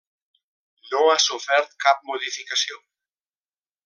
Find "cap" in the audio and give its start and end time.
1.85-2.01